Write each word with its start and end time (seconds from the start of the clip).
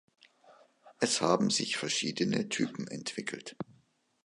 Es 0.99 1.21
haben 1.21 1.51
sich 1.51 1.77
verschiedene 1.77 2.49
Typen 2.49 2.87
entwickelt. 2.87 3.55